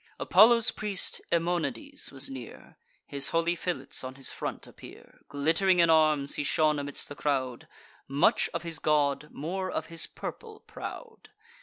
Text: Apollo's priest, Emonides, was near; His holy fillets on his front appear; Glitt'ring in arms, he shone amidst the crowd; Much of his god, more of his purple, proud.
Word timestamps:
Apollo's 0.19 0.71
priest, 0.71 1.21
Emonides, 1.31 2.11
was 2.11 2.27
near; 2.27 2.75
His 3.05 3.29
holy 3.29 3.55
fillets 3.55 4.03
on 4.03 4.15
his 4.15 4.31
front 4.31 4.65
appear; 4.65 5.19
Glitt'ring 5.29 5.77
in 5.77 5.91
arms, 5.91 6.33
he 6.33 6.43
shone 6.43 6.79
amidst 6.79 7.07
the 7.07 7.13
crowd; 7.13 7.67
Much 8.07 8.49
of 8.51 8.63
his 8.63 8.79
god, 8.79 9.27
more 9.29 9.69
of 9.69 9.85
his 9.93 10.07
purple, 10.07 10.61
proud. 10.61 11.29